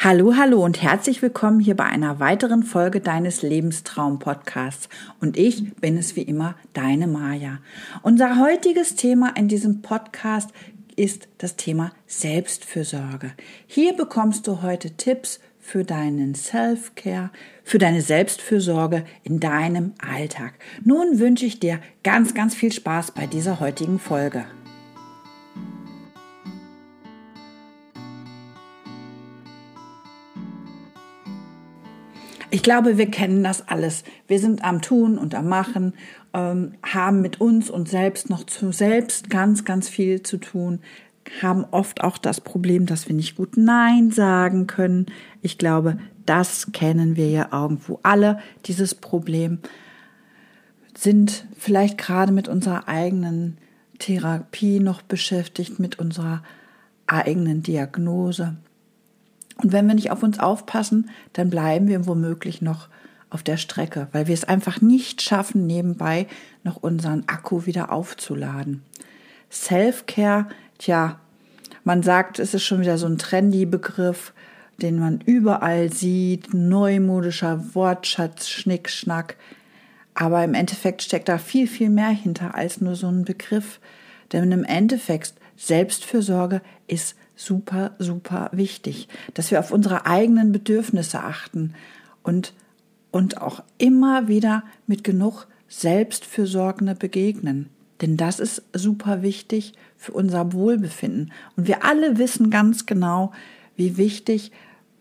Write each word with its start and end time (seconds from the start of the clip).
Hallo, 0.00 0.34
hallo 0.36 0.62
und 0.62 0.82
herzlich 0.82 1.22
willkommen 1.22 1.60
hier 1.60 1.76
bei 1.76 1.84
einer 1.84 2.18
weiteren 2.18 2.64
Folge 2.64 3.00
deines 3.00 3.42
Lebenstraum-Podcasts. 3.42 4.88
Und 5.20 5.38
ich 5.38 5.76
bin 5.76 5.96
es 5.96 6.16
wie 6.16 6.22
immer, 6.22 6.56
deine 6.72 7.06
Maja. 7.06 7.58
Unser 8.02 8.40
heutiges 8.40 8.96
Thema 8.96 9.32
in 9.36 9.46
diesem 9.46 9.82
Podcast 9.82 10.50
ist 10.96 11.28
das 11.38 11.56
Thema 11.56 11.92
Selbstfürsorge. 12.06 13.32
Hier 13.66 13.94
bekommst 13.94 14.46
du 14.46 14.62
heute 14.62 14.90
Tipps 14.90 15.40
für 15.60 15.84
deinen 15.84 16.34
Self-Care, 16.34 17.30
für 17.62 17.78
deine 17.78 18.02
Selbstfürsorge 18.02 19.04
in 19.22 19.38
deinem 19.38 19.92
Alltag. 19.98 20.54
Nun 20.82 21.20
wünsche 21.20 21.46
ich 21.46 21.60
dir 21.60 21.78
ganz, 22.02 22.34
ganz 22.34 22.54
viel 22.54 22.72
Spaß 22.72 23.12
bei 23.12 23.26
dieser 23.26 23.60
heutigen 23.60 23.98
Folge. 24.00 24.44
Ich 32.54 32.62
glaube, 32.62 32.98
wir 32.98 33.10
kennen 33.10 33.42
das 33.42 33.66
alles. 33.66 34.04
Wir 34.28 34.38
sind 34.38 34.62
am 34.62 34.80
Tun 34.80 35.18
und 35.18 35.34
am 35.34 35.48
Machen, 35.48 35.92
ähm, 36.32 36.74
haben 36.84 37.20
mit 37.20 37.40
uns 37.40 37.68
und 37.68 37.88
selbst 37.88 38.30
noch 38.30 38.44
zu 38.44 38.70
selbst 38.70 39.28
ganz, 39.28 39.64
ganz 39.64 39.88
viel 39.88 40.22
zu 40.22 40.36
tun, 40.36 40.78
haben 41.42 41.64
oft 41.72 42.04
auch 42.04 42.16
das 42.16 42.40
Problem, 42.40 42.86
dass 42.86 43.08
wir 43.08 43.16
nicht 43.16 43.34
gut 43.34 43.56
Nein 43.56 44.12
sagen 44.12 44.68
können. 44.68 45.06
Ich 45.42 45.58
glaube, 45.58 45.98
das 46.26 46.70
kennen 46.70 47.16
wir 47.16 47.28
ja 47.28 47.48
irgendwo 47.50 47.98
alle, 48.04 48.38
dieses 48.66 48.94
Problem. 48.94 49.58
Sind 50.96 51.48
vielleicht 51.58 51.98
gerade 51.98 52.30
mit 52.30 52.46
unserer 52.46 52.86
eigenen 52.86 53.58
Therapie 53.98 54.78
noch 54.78 55.02
beschäftigt, 55.02 55.80
mit 55.80 55.98
unserer 55.98 56.44
eigenen 57.08 57.64
Diagnose. 57.64 58.54
Und 59.56 59.72
wenn 59.72 59.86
wir 59.86 59.94
nicht 59.94 60.10
auf 60.10 60.22
uns 60.22 60.38
aufpassen, 60.38 61.10
dann 61.32 61.50
bleiben 61.50 61.88
wir 61.88 62.06
womöglich 62.06 62.60
noch 62.60 62.88
auf 63.30 63.42
der 63.42 63.56
Strecke, 63.56 64.08
weil 64.12 64.26
wir 64.26 64.34
es 64.34 64.44
einfach 64.44 64.80
nicht 64.80 65.22
schaffen, 65.22 65.66
nebenbei 65.66 66.26
noch 66.62 66.76
unseren 66.76 67.24
Akku 67.26 67.66
wieder 67.66 67.90
aufzuladen. 67.92 68.82
Self-Care, 69.50 70.46
tja, 70.78 71.18
man 71.84 72.02
sagt, 72.02 72.38
es 72.38 72.54
ist 72.54 72.64
schon 72.64 72.80
wieder 72.80 72.96
so 72.96 73.06
ein 73.06 73.18
trendy 73.18 73.66
Begriff, 73.66 74.32
den 74.80 74.98
man 74.98 75.20
überall 75.20 75.92
sieht, 75.92 76.54
neumodischer 76.54 77.74
Wortschatz, 77.74 78.48
Schnickschnack. 78.48 79.36
Aber 80.14 80.42
im 80.44 80.54
Endeffekt 80.54 81.02
steckt 81.02 81.28
da 81.28 81.38
viel, 81.38 81.66
viel 81.66 81.90
mehr 81.90 82.08
hinter 82.08 82.54
als 82.54 82.80
nur 82.80 82.94
so 82.94 83.08
ein 83.08 83.24
Begriff. 83.24 83.80
Denn 84.32 84.50
im 84.50 84.64
Endeffekt, 84.64 85.34
Selbstfürsorge 85.56 86.60
ist 86.86 87.16
super, 87.36 87.92
super 87.98 88.50
wichtig, 88.52 89.08
dass 89.34 89.50
wir 89.50 89.60
auf 89.60 89.70
unsere 89.70 90.06
eigenen 90.06 90.52
Bedürfnisse 90.52 91.20
achten 91.20 91.74
und, 92.22 92.52
und 93.10 93.40
auch 93.40 93.62
immer 93.78 94.28
wieder 94.28 94.64
mit 94.86 95.04
genug 95.04 95.46
Selbstfürsorgende 95.68 96.94
begegnen. 96.94 97.68
Denn 98.00 98.16
das 98.16 98.40
ist 98.40 98.62
super 98.72 99.22
wichtig 99.22 99.72
für 99.96 100.12
unser 100.12 100.52
Wohlbefinden. 100.52 101.32
Und 101.56 101.66
wir 101.66 101.84
alle 101.84 102.18
wissen 102.18 102.50
ganz 102.50 102.86
genau, 102.86 103.32
wie 103.76 103.96
wichtig 103.96 104.52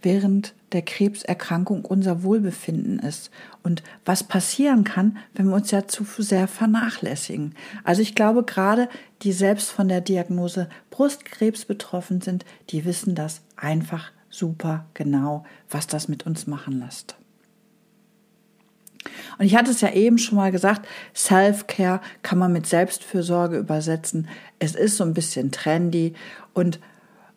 während 0.04 0.54
der 0.74 0.82
Krebserkrankung 0.82 1.86
unser 1.86 2.24
Wohlbefinden 2.24 3.00
ist 3.00 3.32
und 3.64 3.84
was 4.06 4.24
passieren 4.24 4.84
kann, 4.84 5.18
wenn 5.34 5.48
wir 5.48 5.56
uns 5.56 5.72
ja 5.72 5.88
zu 5.88 6.04
sehr 6.18 6.48
vernachlässigen. 6.48 7.56
Also 7.84 8.02
ich 8.02 8.14
glaube, 8.14 8.44
gerade 8.44 8.90
die 9.22 9.32
selbst 9.32 9.72
von 9.72 9.88
der 9.88 10.02
Diagnose 10.02 10.70
Brustkrebs 10.92 11.66
betroffen 11.66 12.22
sind, 12.22 12.46
die 12.70 12.86
wissen 12.86 13.16
das 13.16 13.42
einfach 13.56 14.12
super 14.30 14.86
genau, 14.94 15.46
was 15.70 15.88
das 15.88 16.08
mit 16.08 16.26
uns 16.26 16.48
machen 16.48 16.80
lässt. 16.80 17.16
Und 19.38 19.46
ich 19.46 19.56
hatte 19.56 19.72
es 19.72 19.82
ja 19.82 19.92
eben 19.92 20.18
schon 20.18 20.38
mal 20.38 20.52
gesagt, 20.52 20.88
Self-Care 21.16 22.02
kann 22.22 22.38
man 22.38 22.52
mit 22.52 22.66
Selbstfürsorge 22.66 23.58
übersetzen. 23.58 24.28
Es 24.60 24.76
ist 24.76 24.98
so 24.98 25.04
ein 25.04 25.14
bisschen 25.14 25.52
trendy 25.52 26.14
und 26.54 26.80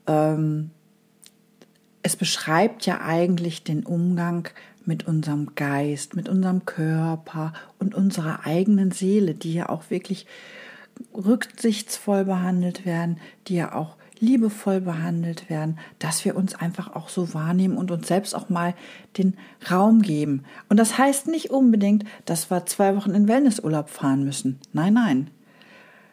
ähm, 0.06 0.70
es 2.06 2.14
beschreibt 2.14 2.86
ja 2.86 3.00
eigentlich 3.00 3.64
den 3.64 3.82
Umgang 3.82 4.48
mit 4.84 5.08
unserem 5.08 5.56
Geist, 5.56 6.14
mit 6.14 6.28
unserem 6.28 6.64
Körper 6.64 7.52
und 7.80 7.96
unserer 7.96 8.46
eigenen 8.46 8.92
Seele, 8.92 9.34
die 9.34 9.54
ja 9.54 9.68
auch 9.68 9.90
wirklich 9.90 10.24
rücksichtsvoll 11.12 12.24
behandelt 12.24 12.86
werden, 12.86 13.18
die 13.48 13.56
ja 13.56 13.74
auch 13.74 13.96
liebevoll 14.20 14.80
behandelt 14.80 15.50
werden, 15.50 15.80
dass 15.98 16.24
wir 16.24 16.36
uns 16.36 16.54
einfach 16.54 16.94
auch 16.94 17.08
so 17.08 17.34
wahrnehmen 17.34 17.76
und 17.76 17.90
uns 17.90 18.06
selbst 18.06 18.36
auch 18.36 18.50
mal 18.50 18.74
den 19.18 19.36
Raum 19.68 20.00
geben. 20.00 20.44
Und 20.68 20.76
das 20.76 20.98
heißt 20.98 21.26
nicht 21.26 21.50
unbedingt, 21.50 22.04
dass 22.24 22.52
wir 22.52 22.66
zwei 22.66 22.94
Wochen 22.94 23.10
in 23.10 23.26
Wellnessurlaub 23.26 23.90
fahren 23.90 24.22
müssen. 24.22 24.60
Nein, 24.72 24.94
nein. 24.94 25.30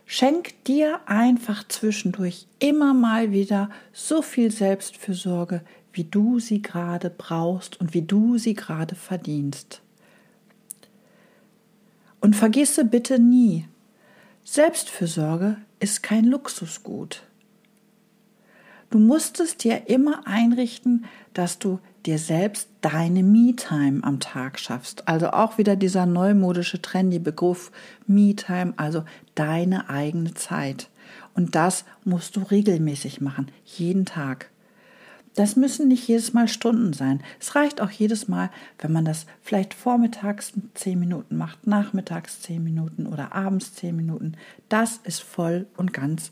Schenk 0.06 0.64
dir 0.66 1.00
einfach 1.06 1.68
zwischendurch 1.68 2.48
immer 2.60 2.94
mal 2.94 3.32
wieder 3.32 3.70
so 3.94 4.22
viel 4.22 4.52
Selbstfürsorge, 4.52 5.62
wie 5.94 6.04
du 6.04 6.40
sie 6.40 6.62
gerade 6.62 7.10
brauchst 7.10 7.80
und 7.80 7.94
wie 7.94 8.02
du 8.02 8.38
sie 8.38 8.54
gerade 8.54 8.96
verdienst. 8.96 9.82
Und 12.20 12.36
vergisse 12.36 12.86
bitte 12.86 13.20
nie, 13.20 13.66
Selbstfürsorge 14.44 15.58
ist 15.80 16.04
kein 16.04 16.26
Luxusgut. 16.26 17.24
Du 18.90 19.00
musst 19.00 19.40
es 19.40 19.58
dir 19.58 19.90
immer 19.90 20.28
einrichten, 20.28 21.06
dass 21.34 21.60
du 21.60 21.80
dir 22.06 22.18
selbst 22.18 22.68
deine 22.82 23.24
Me-Time 23.24 24.04
am 24.04 24.20
Tag 24.20 24.60
schaffst. 24.60 25.08
Also 25.08 25.32
auch 25.32 25.58
wieder 25.58 25.76
dieser 25.76 26.06
neumodische 26.06 26.82
trendy 26.82 27.20
Begriff 27.20 27.72
Me-Time, 28.08 28.74
also 28.78 29.04
deine 29.36 29.90
eigene 29.90 30.34
Zeit. 30.34 30.90
Und 31.34 31.56
das 31.56 31.86
musst 32.04 32.36
du 32.36 32.42
regelmäßig 32.42 33.22
machen, 33.22 33.52
jeden 33.66 34.06
Tag. 34.06 34.50
Das 35.36 35.56
müssen 35.56 35.88
nicht 35.88 36.08
jedes 36.08 36.34
Mal 36.34 36.48
Stunden 36.48 36.94
sein. 36.94 37.22
Es 37.40 37.56
reicht 37.56 37.82
auch 37.82 37.90
jedes 37.90 38.28
Mal, 38.28 38.52
wenn 38.78 38.92
man 38.92 39.04
das 39.04 39.26
vielleicht 39.42 39.74
vormittags 39.74 40.54
zehn 40.76 41.00
Minuten 41.00 41.38
macht, 41.38 41.66
nachmittags 41.66 42.42
zehn 42.42 42.64
Minuten 42.64 43.08
oder 43.08 43.34
abends 43.34 43.74
zehn 43.74 43.96
Minuten. 43.96 44.34
Das 44.70 45.00
ist 45.04 45.24
voll 45.24 45.66
und 45.76 45.92
ganz 45.92 46.32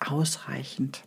ausreichend. 0.00 1.04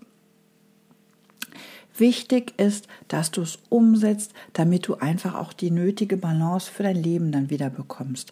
Wichtig 1.95 2.59
ist, 2.59 2.87
dass 3.07 3.31
du 3.31 3.41
es 3.41 3.59
umsetzt, 3.69 4.33
damit 4.53 4.87
du 4.87 4.95
einfach 4.95 5.35
auch 5.35 5.53
die 5.53 5.71
nötige 5.71 6.17
Balance 6.17 6.71
für 6.71 6.83
dein 6.83 6.95
Leben 7.01 7.31
dann 7.31 7.49
wieder 7.49 7.69
bekommst. 7.69 8.31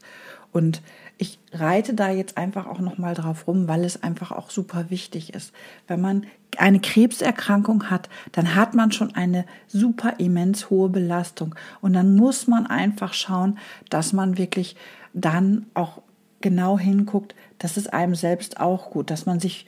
Und 0.52 0.82
ich 1.18 1.40
reite 1.54 1.94
da 1.94 2.10
jetzt 2.10 2.38
einfach 2.38 2.66
auch 2.66 2.80
noch 2.80 2.98
mal 2.98 3.14
drauf 3.14 3.48
rum, 3.48 3.68
weil 3.68 3.86
es 3.86 4.04
einfach 4.04 4.32
auch 4.32 4.50
super 4.50 4.90
wichtig 4.90 5.34
ist. 5.34 5.54
Wenn 5.88 6.02
man 6.02 6.26
eine 6.58 6.80
Krebserkrankung 6.80 7.90
hat, 7.90 8.10
dann 8.34 8.56
hat 8.56 8.74
man 8.74 8.92
schon 8.92 9.16
eine 9.16 9.46
super 9.68 10.16
immens 10.18 10.70
hohe 10.70 10.90
Belastung 10.90 11.56
und 11.80 11.94
dann 11.94 12.16
muss 12.16 12.48
man 12.48 12.68
einfach 12.68 13.14
schauen, 13.14 13.58
dass 13.90 14.12
man 14.12 14.38
wirklich 14.38 14.76
dann 15.14 15.68
auch 15.74 16.02
genau 16.42 16.78
hinguckt, 16.78 17.36
dass 17.60 17.78
es 17.78 17.88
einem 17.88 18.16
selbst 18.16 18.60
auch 18.60 18.90
gut, 18.90 19.10
dass 19.10 19.26
man 19.26 19.40
sich 19.40 19.68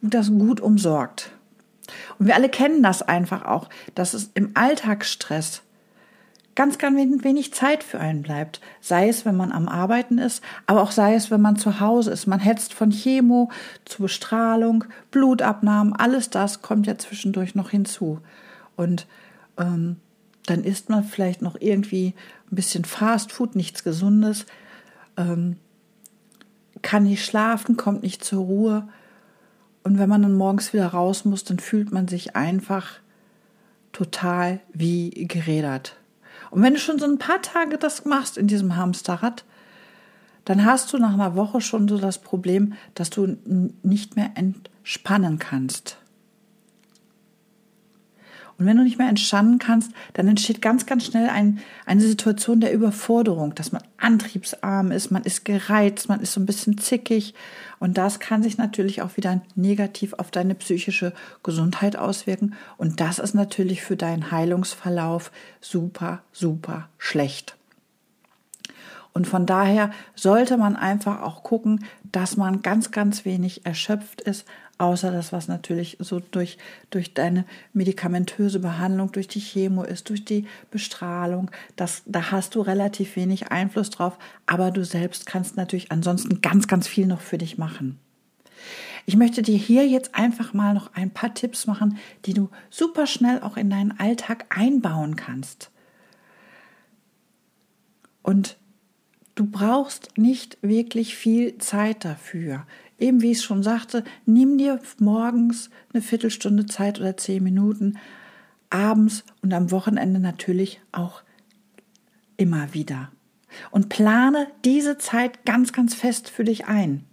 das 0.00 0.30
gut 0.30 0.60
umsorgt. 0.60 1.32
Und 2.18 2.26
wir 2.26 2.34
alle 2.34 2.48
kennen 2.48 2.82
das 2.82 3.02
einfach 3.02 3.44
auch, 3.44 3.68
dass 3.94 4.14
es 4.14 4.30
im 4.34 4.52
Alltagsstress 4.54 5.62
ganz, 6.54 6.78
ganz 6.78 7.24
wenig 7.24 7.52
Zeit 7.52 7.82
für 7.82 8.00
einen 8.00 8.22
bleibt. 8.22 8.60
Sei 8.80 9.08
es, 9.08 9.24
wenn 9.24 9.36
man 9.36 9.52
am 9.52 9.68
Arbeiten 9.68 10.18
ist, 10.18 10.42
aber 10.66 10.82
auch 10.82 10.92
sei 10.92 11.14
es, 11.14 11.30
wenn 11.30 11.40
man 11.40 11.56
zu 11.56 11.80
Hause 11.80 12.12
ist. 12.12 12.26
Man 12.26 12.40
hetzt 12.40 12.74
von 12.74 12.90
Chemo 12.90 13.50
zu 13.84 14.02
Bestrahlung, 14.02 14.84
Blutabnahmen, 15.10 15.94
alles 15.94 16.30
das 16.30 16.62
kommt 16.62 16.86
ja 16.86 16.96
zwischendurch 16.96 17.54
noch 17.54 17.70
hinzu. 17.70 18.20
Und 18.76 19.06
ähm, 19.58 19.96
dann 20.46 20.64
isst 20.64 20.90
man 20.90 21.04
vielleicht 21.04 21.42
noch 21.42 21.56
irgendwie 21.58 22.14
ein 22.50 22.56
bisschen 22.56 22.84
Fast 22.84 23.32
Food, 23.32 23.56
nichts 23.56 23.82
Gesundes, 23.82 24.46
ähm, 25.16 25.56
kann 26.82 27.04
nicht 27.04 27.24
schlafen, 27.24 27.76
kommt 27.76 28.02
nicht 28.02 28.24
zur 28.24 28.44
Ruhe. 28.44 28.88
Und 29.84 29.98
wenn 29.98 30.08
man 30.08 30.22
dann 30.22 30.34
morgens 30.34 30.72
wieder 30.72 30.88
raus 30.88 31.24
muss, 31.24 31.44
dann 31.44 31.58
fühlt 31.58 31.92
man 31.92 32.08
sich 32.08 32.34
einfach 32.34 32.94
total 33.92 34.60
wie 34.72 35.10
gerädert. 35.10 35.96
Und 36.50 36.62
wenn 36.62 36.74
du 36.74 36.80
schon 36.80 36.98
so 36.98 37.04
ein 37.04 37.18
paar 37.18 37.42
Tage 37.42 37.78
das 37.78 38.04
machst 38.04 38.38
in 38.38 38.46
diesem 38.46 38.76
Hamsterrad, 38.76 39.44
dann 40.44 40.64
hast 40.64 40.92
du 40.92 40.98
nach 40.98 41.14
einer 41.14 41.36
Woche 41.36 41.60
schon 41.60 41.88
so 41.88 41.98
das 41.98 42.18
Problem, 42.18 42.74
dass 42.94 43.10
du 43.10 43.36
nicht 43.82 44.16
mehr 44.16 44.30
entspannen 44.34 45.38
kannst. 45.38 45.98
Und 48.58 48.66
wenn 48.66 48.76
du 48.76 48.84
nicht 48.84 48.98
mehr 48.98 49.08
entspannen 49.08 49.58
kannst, 49.58 49.92
dann 50.12 50.28
entsteht 50.28 50.62
ganz, 50.62 50.86
ganz 50.86 51.04
schnell 51.04 51.28
ein, 51.28 51.60
eine 51.86 52.00
Situation 52.00 52.60
der 52.60 52.72
Überforderung, 52.72 53.54
dass 53.54 53.72
man 53.72 53.82
antriebsarm 53.98 54.92
ist, 54.92 55.10
man 55.10 55.24
ist 55.24 55.44
gereizt, 55.44 56.08
man 56.08 56.20
ist 56.20 56.32
so 56.32 56.40
ein 56.40 56.46
bisschen 56.46 56.78
zickig. 56.78 57.34
Und 57.80 57.98
das 57.98 58.20
kann 58.20 58.42
sich 58.42 58.56
natürlich 58.56 59.02
auch 59.02 59.16
wieder 59.16 59.42
negativ 59.54 60.14
auf 60.14 60.30
deine 60.30 60.54
psychische 60.54 61.12
Gesundheit 61.42 61.96
auswirken. 61.96 62.54
Und 62.76 63.00
das 63.00 63.18
ist 63.18 63.34
natürlich 63.34 63.82
für 63.82 63.96
deinen 63.96 64.30
Heilungsverlauf 64.30 65.32
super, 65.60 66.22
super 66.32 66.88
schlecht. 66.98 67.56
Und 69.14 69.28
von 69.28 69.46
daher 69.46 69.92
sollte 70.16 70.56
man 70.56 70.74
einfach 70.74 71.22
auch 71.22 71.44
gucken, 71.44 71.84
dass 72.02 72.36
man 72.36 72.62
ganz, 72.62 72.90
ganz 72.90 73.24
wenig 73.24 73.64
erschöpft 73.64 74.20
ist, 74.20 74.44
außer 74.78 75.12
das, 75.12 75.32
was 75.32 75.46
natürlich 75.46 75.96
so 76.00 76.18
durch, 76.18 76.58
durch 76.90 77.14
deine 77.14 77.44
medikamentöse 77.72 78.58
Behandlung, 78.58 79.12
durch 79.12 79.28
die 79.28 79.40
Chemo 79.40 79.84
ist, 79.84 80.08
durch 80.08 80.24
die 80.24 80.46
Bestrahlung. 80.72 81.52
Das, 81.76 82.02
da 82.06 82.32
hast 82.32 82.56
du 82.56 82.60
relativ 82.60 83.14
wenig 83.14 83.52
Einfluss 83.52 83.90
drauf, 83.90 84.18
aber 84.46 84.72
du 84.72 84.84
selbst 84.84 85.26
kannst 85.26 85.56
natürlich 85.56 85.92
ansonsten 85.92 86.40
ganz, 86.40 86.66
ganz 86.66 86.88
viel 86.88 87.06
noch 87.06 87.20
für 87.20 87.38
dich 87.38 87.56
machen. 87.56 88.00
Ich 89.06 89.16
möchte 89.16 89.42
dir 89.42 89.56
hier 89.56 89.86
jetzt 89.86 90.16
einfach 90.16 90.54
mal 90.54 90.74
noch 90.74 90.92
ein 90.94 91.10
paar 91.10 91.34
Tipps 91.34 91.68
machen, 91.68 91.98
die 92.24 92.34
du 92.34 92.50
super 92.68 93.06
schnell 93.06 93.40
auch 93.42 93.56
in 93.56 93.70
deinen 93.70 93.96
Alltag 94.00 94.46
einbauen 94.48 95.14
kannst. 95.14 95.70
Und 98.22 98.56
Du 99.34 99.46
brauchst 99.46 100.16
nicht 100.16 100.58
wirklich 100.62 101.16
viel 101.16 101.58
Zeit 101.58 102.04
dafür. 102.04 102.66
Eben 102.98 103.20
wie 103.20 103.32
ich 103.32 103.42
schon 103.42 103.64
sagte, 103.64 104.04
nimm 104.26 104.58
dir 104.58 104.78
morgens 104.98 105.70
eine 105.92 106.02
Viertelstunde 106.02 106.66
Zeit 106.66 107.00
oder 107.00 107.16
zehn 107.16 107.42
Minuten, 107.42 107.98
abends 108.70 109.24
und 109.42 109.52
am 109.52 109.72
Wochenende 109.72 110.20
natürlich 110.20 110.80
auch 110.92 111.22
immer 112.36 112.74
wieder. 112.74 113.10
Und 113.70 113.88
plane 113.88 114.48
diese 114.64 114.98
Zeit 114.98 115.44
ganz, 115.44 115.72
ganz 115.72 115.94
fest 115.94 116.28
für 116.28 116.44
dich 116.44 116.66
ein. 116.66 117.04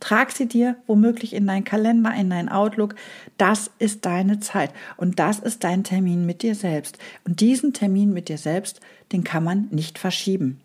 Trag 0.00 0.32
sie 0.32 0.46
dir 0.46 0.76
womöglich 0.86 1.32
in 1.32 1.46
deinen 1.46 1.64
Kalender, 1.64 2.12
in 2.14 2.28
deinen 2.28 2.50
Outlook. 2.50 2.94
Das 3.38 3.70
ist 3.78 4.04
deine 4.04 4.40
Zeit 4.40 4.72
und 4.98 5.18
das 5.18 5.38
ist 5.38 5.64
dein 5.64 5.82
Termin 5.84 6.26
mit 6.26 6.42
dir 6.42 6.54
selbst. 6.54 6.98
Und 7.24 7.40
diesen 7.40 7.72
Termin 7.72 8.12
mit 8.12 8.28
dir 8.28 8.38
selbst, 8.38 8.80
den 9.12 9.24
kann 9.24 9.44
man 9.44 9.68
nicht 9.70 9.98
verschieben. 9.98 10.60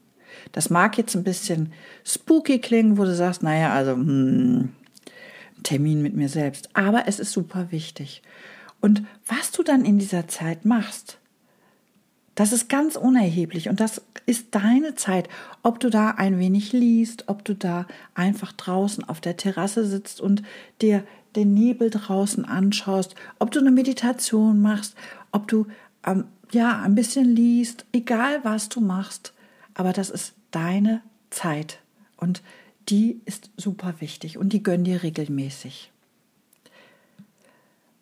Das 0.51 0.69
mag 0.69 0.97
jetzt 0.97 1.15
ein 1.15 1.23
bisschen 1.23 1.73
spooky 2.03 2.59
klingen, 2.59 2.97
wo 2.97 3.03
du 3.03 3.15
sagst, 3.15 3.43
naja, 3.43 3.73
also 3.73 3.91
hm, 3.91 4.69
Termin 5.63 6.01
mit 6.01 6.15
mir 6.15 6.29
selbst. 6.29 6.69
Aber 6.73 7.07
es 7.07 7.19
ist 7.19 7.31
super 7.31 7.71
wichtig. 7.71 8.21
Und 8.81 9.03
was 9.27 9.51
du 9.51 9.63
dann 9.63 9.85
in 9.85 9.99
dieser 9.99 10.27
Zeit 10.27 10.65
machst, 10.65 11.17
das 12.35 12.53
ist 12.53 12.69
ganz 12.69 12.95
unerheblich 12.95 13.67
und 13.67 13.81
das 13.81 14.01
ist 14.25 14.55
deine 14.55 14.95
Zeit. 14.95 15.27
Ob 15.61 15.81
du 15.81 15.89
da 15.89 16.11
ein 16.11 16.39
wenig 16.39 16.71
liest, 16.71 17.25
ob 17.27 17.43
du 17.43 17.53
da 17.53 17.85
einfach 18.13 18.53
draußen 18.53 19.03
auf 19.03 19.19
der 19.19 19.35
Terrasse 19.35 19.85
sitzt 19.85 20.21
und 20.21 20.43
dir 20.81 21.03
den 21.35 21.53
Nebel 21.53 21.89
draußen 21.89 22.45
anschaust, 22.45 23.15
ob 23.39 23.51
du 23.51 23.59
eine 23.59 23.71
Meditation 23.71 24.61
machst, 24.61 24.95
ob 25.33 25.49
du 25.49 25.67
ähm, 26.05 26.25
ja 26.51 26.81
ein 26.81 26.95
bisschen 26.95 27.25
liest, 27.25 27.85
egal 27.91 28.39
was 28.43 28.69
du 28.69 28.79
machst, 28.79 29.33
aber 29.79 29.93
das 29.93 30.09
ist 30.09 30.33
deine 30.51 31.01
Zeit. 31.29 31.79
Und 32.17 32.43
die 32.89 33.21
ist 33.23 33.49
super 33.55 33.93
wichtig. 33.99 34.37
Und 34.37 34.51
die 34.51 34.61
gönn 34.61 34.83
dir 34.83 35.03
regelmäßig. 35.03 35.89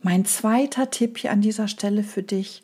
Mein 0.01 0.25
zweiter 0.25 0.89
Tipp 0.89 1.19
hier 1.19 1.31
an 1.31 1.41
dieser 1.41 1.68
Stelle 1.68 2.01
für 2.01 2.24
dich, 2.24 2.63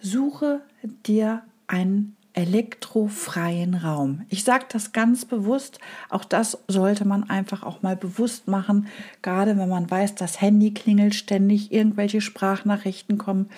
suche 0.00 0.60
dir 1.06 1.42
einen 1.66 2.14
elektrofreien 2.34 3.74
Raum. 3.74 4.26
Ich 4.28 4.44
sage 4.44 4.66
das 4.68 4.92
ganz 4.92 5.24
bewusst, 5.24 5.78
auch 6.10 6.26
das 6.26 6.58
sollte 6.68 7.06
man 7.06 7.30
einfach 7.30 7.62
auch 7.62 7.80
mal 7.80 7.96
bewusst 7.96 8.48
machen, 8.48 8.88
gerade 9.22 9.56
wenn 9.56 9.68
man 9.70 9.90
weiß, 9.90 10.14
das 10.14 10.42
Handy 10.42 10.74
klingelt 10.74 11.14
ständig, 11.14 11.72
irgendwelche 11.72 12.20
Sprachnachrichten 12.20 13.16
kommen, 13.16 13.48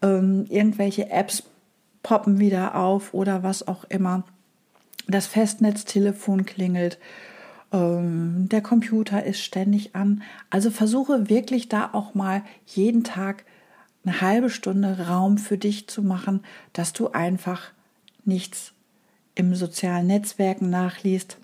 ähm, 0.00 0.46
irgendwelche 0.48 1.10
Apps 1.10 1.42
poppen 2.02 2.38
wieder 2.38 2.74
auf 2.74 3.14
oder 3.14 3.42
was 3.42 3.66
auch 3.66 3.84
immer. 3.84 4.24
Das 5.08 5.26
Festnetztelefon 5.26 6.46
klingelt, 6.46 6.98
ähm, 7.72 8.48
der 8.48 8.62
Computer 8.62 9.24
ist 9.24 9.40
ständig 9.40 9.94
an. 9.94 10.22
Also 10.50 10.70
versuche 10.70 11.28
wirklich 11.28 11.68
da 11.68 11.90
auch 11.92 12.14
mal 12.14 12.42
jeden 12.66 13.04
Tag 13.04 13.44
eine 14.04 14.20
halbe 14.20 14.50
Stunde 14.50 15.06
Raum 15.08 15.38
für 15.38 15.58
dich 15.58 15.88
zu 15.88 16.02
machen, 16.02 16.42
dass 16.72 16.92
du 16.92 17.10
einfach 17.10 17.70
nichts 18.24 18.72
im 19.34 19.54
sozialen 19.54 20.06
Netzwerken 20.06 20.70
nachliest, 20.70 21.38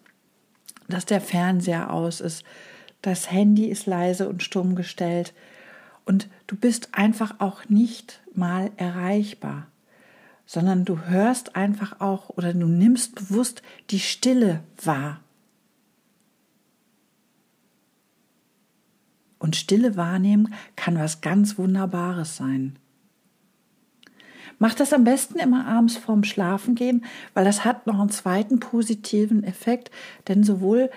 dass 0.88 1.06
der 1.06 1.20
Fernseher 1.20 1.92
aus 1.92 2.20
ist, 2.20 2.44
das 3.02 3.30
Handy 3.30 3.66
ist 3.66 3.86
leise 3.86 4.28
und 4.28 4.42
stumm 4.42 4.74
gestellt 4.74 5.32
und 6.04 6.28
du 6.46 6.56
bist 6.56 6.88
einfach 6.92 7.36
auch 7.38 7.68
nicht 7.68 8.20
mal 8.34 8.70
erreichbar 8.76 9.66
sondern 10.46 10.84
du 10.84 11.00
hörst 11.00 11.56
einfach 11.56 12.00
auch 12.00 12.30
oder 12.30 12.54
du 12.54 12.66
nimmst 12.66 13.16
bewusst 13.16 13.62
die 13.90 13.98
Stille 13.98 14.62
wahr. 14.82 15.20
Und 19.38 19.56
Stille 19.56 19.96
wahrnehmen 19.96 20.54
kann 20.76 20.98
was 20.98 21.20
ganz 21.20 21.58
Wunderbares 21.58 22.36
sein. 22.36 22.78
Mach 24.58 24.74
das 24.74 24.92
am 24.94 25.04
besten 25.04 25.38
immer 25.38 25.66
abends 25.66 25.98
vorm 25.98 26.24
Schlafengehen, 26.24 27.04
weil 27.34 27.44
das 27.44 27.64
hat 27.64 27.86
noch 27.86 28.00
einen 28.00 28.08
zweiten 28.08 28.58
positiven 28.58 29.44
Effekt, 29.44 29.90
denn 30.28 30.44
sowohl 30.44 30.90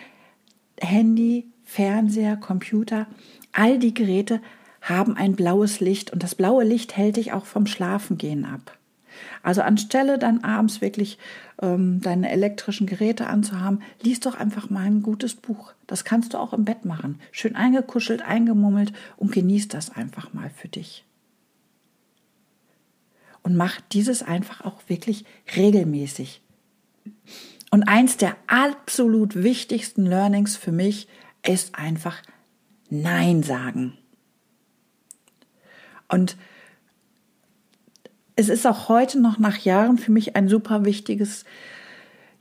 Handy, 0.80 1.52
Fernseher, 1.64 2.38
Computer, 2.38 3.08
all 3.52 3.78
die 3.78 3.94
Geräte 3.94 4.42
haben 4.82 5.18
ein 5.18 5.36
blaues 5.36 5.82
Licht 5.82 6.12
und 6.12 6.24
das 6.24 6.36
blaue 6.36 6.64
Licht 6.64 6.96
hält 6.96 7.18
dich 7.18 7.34
auch 7.34 7.46
vom 7.46 7.68
Schlafengehen 7.68 8.46
ab. 8.46 8.79
Also 9.44 9.62
anstelle 9.62 10.18
dann 10.18 10.44
abends 10.44 10.82
wirklich 10.82 11.18
ähm, 11.62 12.02
deine 12.02 12.30
elektrischen 12.32 12.88
Geräte 12.88 13.28
anzuhaben, 13.28 13.82
liest 14.02 14.26
doch 14.26 14.36
einfach 14.36 14.70
mal 14.70 14.86
ein 14.86 15.02
gutes 15.02 15.36
Buch. 15.36 15.74
Das 15.88 16.04
kannst 16.04 16.34
du 16.34 16.38
auch 16.38 16.54
im 16.54 16.66
Bett 16.66 16.86
machen. 16.86 17.20
Schön 17.32 17.56
eingekuschelt, 17.56 18.22
eingemummelt 18.22 18.94
und 19.18 19.32
genießt 19.32 19.74
das 19.74 19.90
einfach 19.90 20.34
mal 20.34 20.50
für 20.50 20.68
dich. 20.68 21.06
Und 23.42 23.56
mach 23.56 23.80
dieses 23.92 24.22
einfach 24.22 24.62
auch 24.62 24.82
wirklich 24.88 25.26
regelmäßig. 25.56 26.42
Und 27.72 27.84
eins 27.84 28.18
der 28.18 28.36
absolut 28.48 29.36
wichtigsten 29.36 30.06
Learnings 30.06 30.58
für 30.58 30.72
mich 30.72 31.08
ist 31.46 31.76
einfach 31.76 32.22
Nein 32.90 33.44
sagen. 33.44 33.98
Und 36.08 36.38
es 38.40 38.48
ist 38.48 38.66
auch 38.66 38.88
heute 38.88 39.20
noch 39.20 39.38
nach 39.38 39.58
Jahren 39.58 39.98
für 39.98 40.14
mich 40.14 40.38
ein 40.38 40.48
super 40.48 40.86
wichtiges 40.86 41.44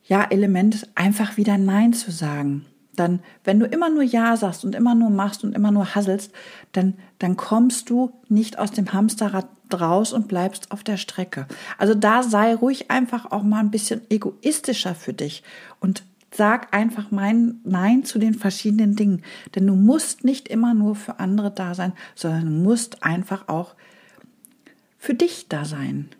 ja, 0.04 0.22
Element, 0.22 0.88
einfach 0.94 1.36
wieder 1.36 1.58
Nein 1.58 1.92
zu 1.92 2.12
sagen. 2.12 2.64
Dann, 2.94 3.18
wenn 3.42 3.58
du 3.58 3.66
immer 3.66 3.90
nur 3.90 4.04
Ja 4.04 4.36
sagst 4.36 4.64
und 4.64 4.76
immer 4.76 4.94
nur 4.94 5.10
machst 5.10 5.42
und 5.42 5.56
immer 5.56 5.72
nur 5.72 5.96
hasselst, 5.96 6.30
dann, 6.70 6.94
dann 7.18 7.36
kommst 7.36 7.90
du 7.90 8.12
nicht 8.28 8.60
aus 8.60 8.70
dem 8.70 8.92
Hamsterrad 8.92 9.48
raus 9.74 10.12
und 10.12 10.28
bleibst 10.28 10.70
auf 10.70 10.84
der 10.84 10.98
Strecke. 10.98 11.48
Also 11.78 11.94
da 11.94 12.22
sei 12.22 12.54
ruhig 12.54 12.92
einfach 12.92 13.32
auch 13.32 13.42
mal 13.42 13.58
ein 13.58 13.72
bisschen 13.72 14.00
egoistischer 14.08 14.94
für 14.94 15.12
dich 15.12 15.42
und 15.80 16.04
sag 16.32 16.72
einfach 16.74 17.10
mein 17.10 17.60
Nein 17.64 18.04
zu 18.04 18.20
den 18.20 18.34
verschiedenen 18.34 18.94
Dingen. 18.94 19.22
Denn 19.56 19.66
du 19.66 19.74
musst 19.74 20.22
nicht 20.22 20.46
immer 20.46 20.74
nur 20.74 20.94
für 20.94 21.18
andere 21.18 21.50
da 21.50 21.74
sein, 21.74 21.92
sondern 22.14 22.44
du 22.44 22.50
musst 22.52 23.02
einfach 23.02 23.48
auch 23.48 23.74
für 24.98 25.14
dich 25.14 25.48
da 25.48 25.64
sein. 25.64 26.10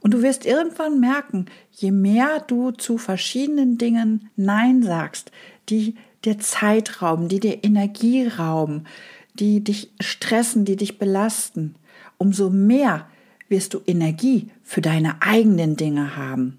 Und 0.00 0.14
du 0.14 0.22
wirst 0.22 0.46
irgendwann 0.46 0.98
merken, 0.98 1.46
je 1.70 1.90
mehr 1.90 2.40
du 2.46 2.70
zu 2.70 2.98
verschiedenen 2.98 3.78
Dingen 3.78 4.30
Nein 4.36 4.82
sagst, 4.82 5.30
die 5.68 5.94
dir 6.24 6.38
Zeit 6.38 7.02
rauben, 7.02 7.28
die 7.28 7.40
dir 7.40 7.64
Energie 7.64 8.26
rauben, 8.26 8.84
die 9.34 9.62
dich 9.62 9.92
stressen, 10.00 10.64
die 10.64 10.76
dich 10.76 10.98
belasten, 10.98 11.76
umso 12.18 12.50
mehr 12.50 13.06
wirst 13.48 13.74
du 13.74 13.80
Energie 13.86 14.50
für 14.62 14.80
deine 14.80 15.22
eigenen 15.22 15.76
Dinge 15.76 16.16
haben. 16.16 16.58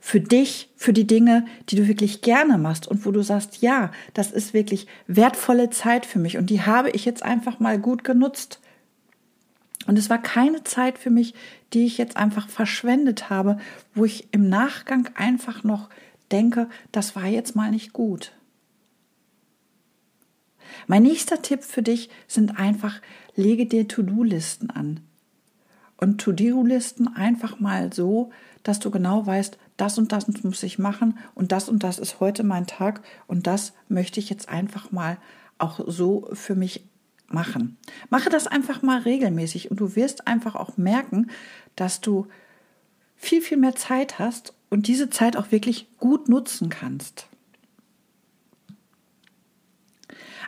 Für 0.00 0.20
dich, 0.20 0.70
für 0.76 0.92
die 0.92 1.06
Dinge, 1.06 1.46
die 1.68 1.76
du 1.76 1.88
wirklich 1.88 2.20
gerne 2.20 2.58
machst 2.58 2.86
und 2.86 3.06
wo 3.06 3.10
du 3.10 3.22
sagst, 3.22 3.62
ja, 3.62 3.90
das 4.12 4.30
ist 4.30 4.52
wirklich 4.52 4.86
wertvolle 5.06 5.70
Zeit 5.70 6.04
für 6.04 6.18
mich 6.18 6.36
und 6.36 6.50
die 6.50 6.62
habe 6.62 6.90
ich 6.90 7.04
jetzt 7.04 7.22
einfach 7.22 7.58
mal 7.58 7.78
gut 7.78 8.04
genutzt. 8.04 8.60
Und 9.86 9.98
es 9.98 10.10
war 10.10 10.18
keine 10.18 10.64
Zeit 10.64 10.98
für 10.98 11.10
mich, 11.10 11.34
die 11.72 11.84
ich 11.84 11.98
jetzt 11.98 12.16
einfach 12.16 12.48
verschwendet 12.48 13.30
habe, 13.30 13.58
wo 13.94 14.04
ich 14.04 14.32
im 14.32 14.48
Nachgang 14.48 15.08
einfach 15.14 15.64
noch 15.64 15.90
denke, 16.32 16.68
das 16.92 17.16
war 17.16 17.26
jetzt 17.26 17.54
mal 17.54 17.70
nicht 17.70 17.92
gut. 17.92 18.32
Mein 20.86 21.02
nächster 21.02 21.42
Tipp 21.42 21.62
für 21.62 21.82
dich 21.82 22.10
sind 22.26 22.58
einfach, 22.58 23.00
lege 23.36 23.66
dir 23.66 23.86
To-Do-Listen 23.88 24.70
an. 24.70 25.00
Und 25.96 26.20
To-Do-Listen 26.20 27.14
einfach 27.14 27.60
mal 27.60 27.92
so, 27.92 28.30
dass 28.62 28.80
du 28.80 28.90
genau 28.90 29.26
weißt, 29.26 29.58
das 29.76 29.98
und 29.98 30.12
das 30.12 30.26
muss 30.42 30.62
ich 30.62 30.78
machen 30.78 31.18
und 31.34 31.52
das 31.52 31.68
und 31.68 31.82
das 31.82 31.98
ist 31.98 32.20
heute 32.20 32.44
mein 32.44 32.66
Tag 32.66 33.02
und 33.26 33.46
das 33.46 33.72
möchte 33.88 34.20
ich 34.20 34.30
jetzt 34.30 34.48
einfach 34.48 34.92
mal 34.92 35.18
auch 35.58 35.80
so 35.86 36.28
für 36.32 36.54
mich 36.54 36.84
machen. 37.28 37.76
Mache 38.10 38.30
das 38.30 38.46
einfach 38.46 38.82
mal 38.82 39.00
regelmäßig 39.00 39.70
und 39.70 39.80
du 39.80 39.96
wirst 39.96 40.26
einfach 40.26 40.54
auch 40.54 40.76
merken, 40.76 41.28
dass 41.76 42.00
du 42.00 42.26
viel, 43.16 43.42
viel 43.42 43.56
mehr 43.56 43.74
Zeit 43.74 44.18
hast 44.18 44.54
und 44.70 44.86
diese 44.86 45.10
Zeit 45.10 45.36
auch 45.36 45.50
wirklich 45.50 45.88
gut 45.98 46.28
nutzen 46.28 46.68
kannst. 46.68 47.28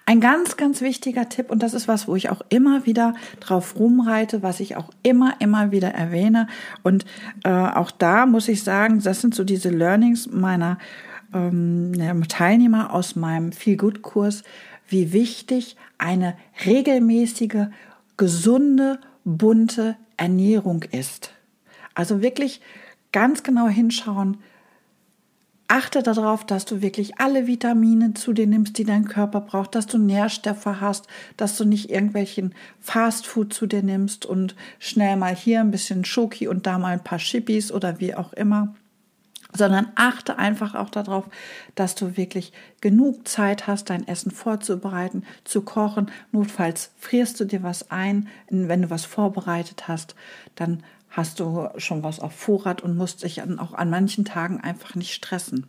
Ein 0.08 0.20
ganz, 0.20 0.56
ganz 0.56 0.82
wichtiger 0.82 1.28
Tipp, 1.28 1.50
und 1.50 1.64
das 1.64 1.74
ist 1.74 1.88
was, 1.88 2.06
wo 2.06 2.14
ich 2.14 2.30
auch 2.30 2.40
immer 2.48 2.86
wieder 2.86 3.14
drauf 3.40 3.74
rumreite, 3.76 4.40
was 4.40 4.60
ich 4.60 4.76
auch 4.76 4.90
immer, 5.02 5.34
immer 5.40 5.72
wieder 5.72 5.88
erwähne. 5.88 6.46
Und 6.84 7.04
äh, 7.42 7.50
auch 7.50 7.90
da 7.90 8.24
muss 8.24 8.46
ich 8.46 8.62
sagen, 8.62 9.02
das 9.02 9.20
sind 9.20 9.34
so 9.34 9.42
diese 9.42 9.68
Learnings 9.68 10.30
meiner 10.30 10.78
ähm, 11.34 12.22
Teilnehmer 12.28 12.92
aus 12.92 13.16
meinem 13.16 13.50
Feel 13.50 13.76
Good 13.76 14.02
Kurs, 14.02 14.44
wie 14.88 15.12
wichtig 15.12 15.76
eine 15.98 16.36
regelmäßige, 16.64 17.68
gesunde, 18.16 18.98
bunte 19.24 19.96
Ernährung 20.16 20.82
ist. 20.84 21.32
Also 21.94 22.22
wirklich 22.22 22.60
ganz 23.12 23.42
genau 23.42 23.68
hinschauen, 23.68 24.38
Achte 25.68 26.04
darauf, 26.04 26.44
dass 26.44 26.64
du 26.64 26.80
wirklich 26.80 27.18
alle 27.18 27.48
Vitamine 27.48 28.14
zu 28.14 28.32
dir 28.32 28.46
nimmst, 28.46 28.78
die 28.78 28.84
dein 28.84 29.04
Körper 29.04 29.40
braucht, 29.40 29.74
dass 29.74 29.86
du 29.86 29.98
Nährstoffe 29.98 30.66
hast, 30.66 31.08
dass 31.36 31.56
du 31.56 31.64
nicht 31.64 31.90
irgendwelchen 31.90 32.54
Fastfood 32.80 33.52
zu 33.52 33.66
dir 33.66 33.82
nimmst 33.82 34.26
und 34.26 34.54
schnell 34.78 35.16
mal 35.16 35.34
hier 35.34 35.60
ein 35.60 35.72
bisschen 35.72 36.04
Schoki 36.04 36.46
und 36.46 36.66
da 36.68 36.78
mal 36.78 36.92
ein 36.92 37.02
paar 37.02 37.18
Chippis 37.18 37.72
oder 37.72 37.98
wie 37.98 38.14
auch 38.14 38.32
immer, 38.32 38.76
sondern 39.52 39.88
achte 39.94 40.38
einfach 40.38 40.74
auch 40.74 40.90
darauf, 40.90 41.24
dass 41.74 41.94
du 41.94 42.16
wirklich 42.16 42.52
genug 42.80 43.26
Zeit 43.28 43.66
hast, 43.66 43.90
dein 43.90 44.06
Essen 44.06 44.30
vorzubereiten, 44.30 45.24
zu 45.44 45.62
kochen. 45.62 46.10
Notfalls 46.32 46.90
frierst 46.98 47.40
du 47.40 47.44
dir 47.44 47.62
was 47.62 47.90
ein, 47.90 48.28
wenn 48.48 48.82
du 48.82 48.90
was 48.90 49.04
vorbereitet 49.04 49.88
hast, 49.88 50.14
dann 50.54 50.82
hast 51.10 51.40
du 51.40 51.68
schon 51.78 52.02
was 52.02 52.20
auf 52.20 52.34
Vorrat 52.34 52.82
und 52.82 52.96
musst 52.96 53.22
dich 53.22 53.42
auch 53.42 53.72
an 53.72 53.90
manchen 53.90 54.24
Tagen 54.24 54.60
einfach 54.60 54.94
nicht 54.94 55.14
stressen. 55.14 55.66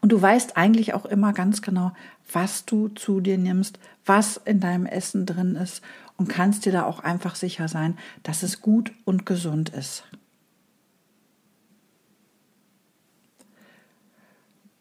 Und 0.00 0.12
du 0.12 0.22
weißt 0.22 0.56
eigentlich 0.56 0.94
auch 0.94 1.04
immer 1.04 1.32
ganz 1.32 1.62
genau, 1.62 1.92
was 2.32 2.64
du 2.64 2.88
zu 2.88 3.20
dir 3.20 3.38
nimmst, 3.38 3.80
was 4.06 4.36
in 4.36 4.60
deinem 4.60 4.86
Essen 4.86 5.26
drin 5.26 5.56
ist 5.56 5.82
und 6.16 6.28
kannst 6.28 6.64
dir 6.64 6.72
da 6.72 6.84
auch 6.84 7.00
einfach 7.00 7.34
sicher 7.34 7.66
sein, 7.66 7.98
dass 8.22 8.44
es 8.44 8.60
gut 8.60 8.92
und 9.04 9.26
gesund 9.26 9.70
ist. 9.70 10.04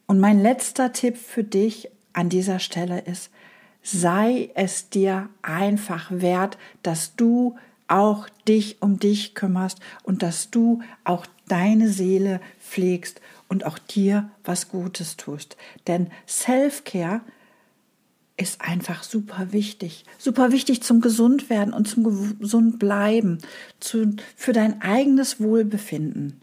Und 0.07 0.19
mein 0.19 0.41
letzter 0.41 0.93
Tipp 0.93 1.17
für 1.17 1.43
dich 1.43 1.89
an 2.13 2.29
dieser 2.29 2.59
Stelle 2.59 3.01
ist, 3.01 3.29
sei 3.83 4.49
es 4.55 4.89
dir 4.89 5.29
einfach 5.41 6.09
wert, 6.09 6.57
dass 6.81 7.15
du 7.15 7.55
auch 7.87 8.27
dich 8.47 8.81
um 8.81 8.99
dich 8.99 9.35
kümmerst 9.35 9.79
und 10.03 10.23
dass 10.23 10.49
du 10.49 10.81
auch 11.03 11.25
deine 11.47 11.89
Seele 11.89 12.41
pflegst 12.59 13.21
und 13.47 13.65
auch 13.65 13.77
dir 13.77 14.29
was 14.43 14.69
Gutes 14.69 15.15
tust. 15.15 15.55
Denn 15.87 16.09
Self-Care 16.27 17.21
ist 18.35 18.61
einfach 18.61 19.03
super 19.03 19.51
wichtig. 19.51 20.05
Super 20.17 20.51
wichtig 20.51 20.83
zum 20.83 21.01
Gesundwerden 21.01 21.73
und 21.73 21.87
zum 21.87 22.39
gesund 22.39 22.77
bleiben, 22.77 23.39
zu, 23.79 24.15
für 24.35 24.53
dein 24.53 24.81
eigenes 24.81 25.39
Wohlbefinden. 25.39 26.41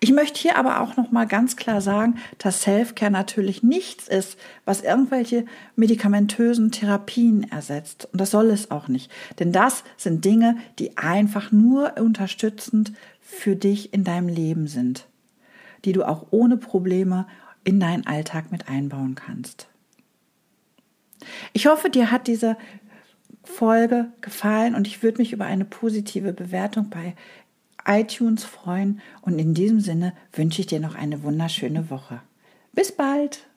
Ich 0.00 0.12
möchte 0.12 0.40
hier 0.40 0.56
aber 0.56 0.80
auch 0.80 0.96
noch 0.96 1.10
mal 1.10 1.26
ganz 1.26 1.56
klar 1.56 1.80
sagen, 1.80 2.16
dass 2.38 2.62
Selfcare 2.62 3.10
natürlich 3.10 3.62
nichts 3.62 4.08
ist, 4.08 4.38
was 4.64 4.82
irgendwelche 4.82 5.44
medikamentösen 5.76 6.70
Therapien 6.70 7.50
ersetzt. 7.50 8.08
Und 8.12 8.20
das 8.20 8.30
soll 8.30 8.50
es 8.50 8.70
auch 8.70 8.88
nicht. 8.88 9.10
Denn 9.38 9.52
das 9.52 9.84
sind 9.96 10.24
Dinge, 10.24 10.56
die 10.78 10.96
einfach 10.96 11.52
nur 11.52 11.96
unterstützend 11.98 12.92
für 13.20 13.56
dich 13.56 13.92
in 13.92 14.04
deinem 14.04 14.28
Leben 14.28 14.66
sind, 14.66 15.06
die 15.84 15.92
du 15.92 16.06
auch 16.06 16.26
ohne 16.30 16.56
Probleme 16.56 17.26
in 17.64 17.80
deinen 17.80 18.06
Alltag 18.06 18.50
mit 18.50 18.68
einbauen 18.68 19.14
kannst. 19.14 19.68
Ich 21.52 21.66
hoffe, 21.66 21.90
dir 21.90 22.10
hat 22.10 22.26
diese 22.26 22.56
Folge 23.44 24.12
gefallen 24.20 24.74
und 24.74 24.86
ich 24.86 25.02
würde 25.02 25.18
mich 25.18 25.32
über 25.32 25.46
eine 25.46 25.64
positive 25.64 26.32
Bewertung 26.32 26.90
bei 26.90 27.14
iTunes 27.88 28.44
freuen. 28.44 29.00
Und 29.22 29.38
in 29.38 29.54
diesem 29.54 29.80
Sinne 29.80 30.12
wünsche 30.32 30.60
ich 30.60 30.66
dir 30.66 30.80
noch 30.80 30.94
eine 30.94 31.22
wunderschöne 31.22 31.90
Woche. 31.90 32.20
Bis 32.72 32.92
bald! 32.92 33.47